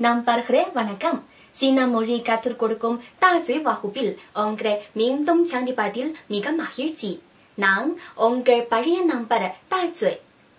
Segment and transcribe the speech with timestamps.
[0.00, 1.20] Nambarhre Vanakam.
[1.52, 7.18] Sinamori Katur Korukum Tazui Wahupil Ongre Mindum Chandipadil Miga Mahirji.
[7.56, 10.16] Nang Ongre Paria Nampara Tazui.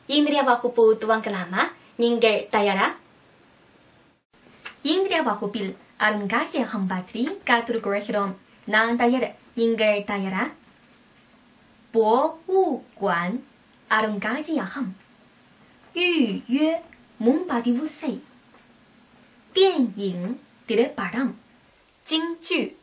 [0.10, 2.94] Indria Wahupu Tuang Kalama Ninger Tayara.
[4.84, 8.34] Indria Wahupil Arungaje Hambatri Katur Korehirom.
[8.68, 10.52] Nang Tayara Ninger Tayara.
[11.92, 13.40] 博物馆
[13.90, 14.94] Arungaje Ham.
[15.94, 16.82] 预约
[17.20, 18.22] Mumbadi Wusei.
[19.57, 21.33] 电影，迪勒巴当，
[22.05, 22.77] 京剧，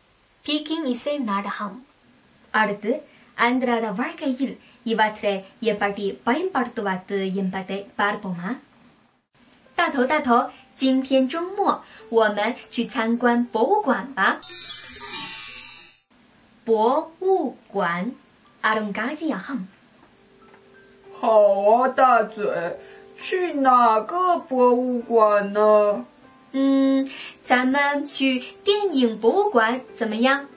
[0.44, 1.76] 北京一些哪的好？
[2.50, 3.02] 儿子，
[3.36, 8.56] 安德拉的玩个一了，伊瓦特一巴地巴一巴的娃子，一巴的巴的宝马。
[9.76, 14.40] 大头，大头，今天周末，我们去参观博物馆吧。
[16.66, 18.12] 博物馆，
[18.62, 19.54] 阿隆嘎吉亚好。
[21.22, 22.80] 好啊，大嘴，
[23.16, 26.08] 去哪个博物馆呢？
[26.54, 27.10] 嗯，
[27.44, 30.48] 咱们去电影博物馆怎么样？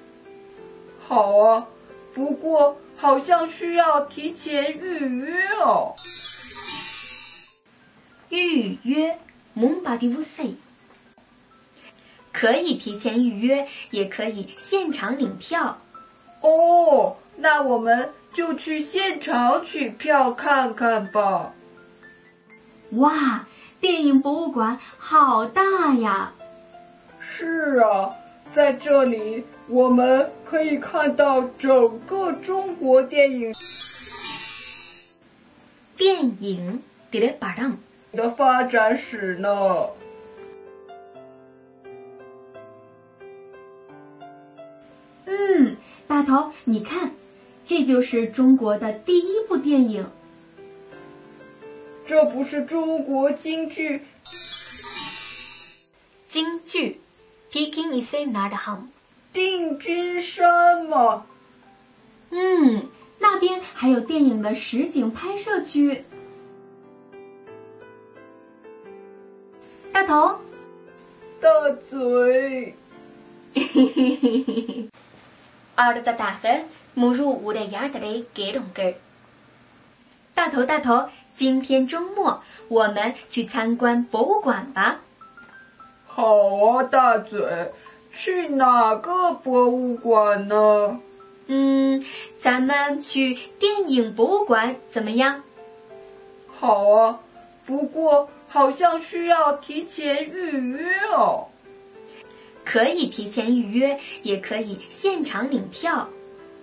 [1.09, 1.67] 好啊，
[2.13, 5.33] 不过好像需要提前预约
[5.65, 5.95] 哦。
[8.29, 9.19] 预约
[9.57, 10.55] Mumbadi Wusei。
[12.33, 15.79] 可以提前预约，也可以现场领票。
[16.43, 21.55] 哦，那我们就去现场取票看看吧。
[22.91, 23.47] 哇，
[23.87, 26.33] 电影博物馆好大呀！
[27.21, 28.11] 是啊，
[28.51, 33.53] 在这里我们可以看到整个中国电影
[35.97, 37.75] 电影 Dire Param。
[38.11, 39.91] 的发展史呢。
[45.27, 45.77] 嗯，
[46.09, 47.13] 大头，你看，
[47.65, 50.11] 这就是中国的第一部电影。
[52.07, 54.03] 这不是中国京剧。
[56.29, 57.01] 京剧。
[57.51, 58.89] Peking isaac nordaham
[59.33, 61.27] 定军山吗？
[62.31, 66.05] 嗯那边还有电影的实景拍摄区。
[69.93, 70.39] 大头。
[71.41, 71.49] 大
[71.89, 72.75] 嘴。
[73.55, 74.89] 嘿嘿嘿嘿嘿
[75.75, 77.99] 二的大大分母乳五的牙鸭子
[78.35, 78.95] 给龙哥
[80.35, 85.03] 大头大头今天周末我们去参观博物馆吧。
[86.07, 87.73] 好啊，大嘴，
[88.11, 90.99] 去哪个博物馆呢？
[91.49, 92.03] 嗯，
[92.39, 95.43] 咱们去电影博物馆怎么样？
[96.59, 97.21] 好啊，
[97.67, 101.49] 不过好像需要提前预约哦。
[102.65, 106.09] 可以提前预约，也可以现场领票。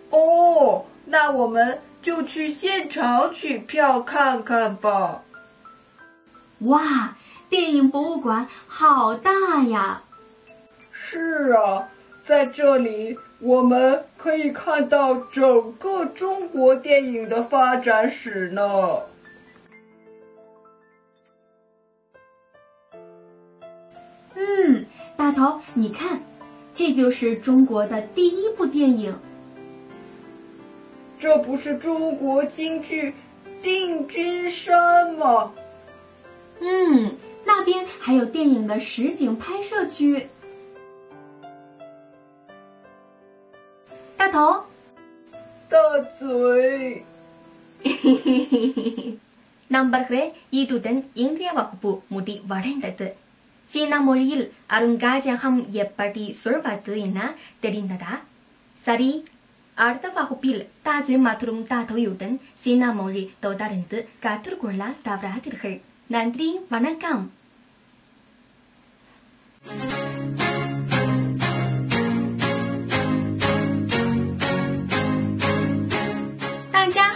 [0.10, 5.24] 哦，那我们就去现场取票看看吧。
[6.60, 7.16] 哇，
[7.50, 10.04] 电影博物馆好大呀！
[10.92, 11.88] 是啊，
[12.26, 19.00] 在这里我们可以看到整个中国电影的发展史呢。
[24.36, 24.86] 嗯，
[25.16, 26.22] 大头，你看，
[26.74, 29.18] 这就是中国的第一部电影。
[31.24, 33.12] 这不是中国京剧
[33.64, 34.76] 《定军山》
[35.18, 35.54] 吗？
[36.60, 40.28] 嗯，那边还有电影的实景拍摄区。
[44.18, 44.66] 大头，
[45.70, 45.78] 大
[46.20, 47.06] 嘴，
[47.82, 49.18] 嘿嘿嘿嘿嘿。
[49.70, 53.10] 那不回，伊都等因惹我哭哭，我的娃蛋特特。
[53.64, 58.24] 西那摩尔尔阿隆加将他们一 party 所发对那，得令那达
[58.76, 59.24] ，sorry。
[59.76, 62.40] அடுத்த வகுப்பில் தாஜ்மஹ் மற்றும் தாத்தோயுடன்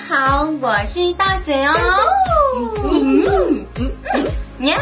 [0.10, 1.74] 好，我是大嘴哦。
[4.62, 4.78] 呀，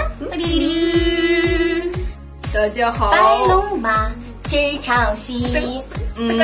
[2.53, 3.11] 大家好。
[3.11, 3.17] 白
[3.47, 4.11] 龙马，
[4.43, 5.83] 天朝西。
[6.15, 6.21] 西。
[6.21, 6.39] 嗯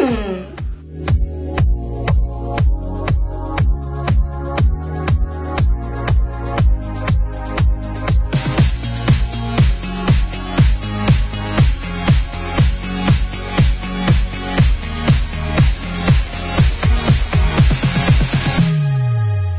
[0.00, 0.57] 嗯。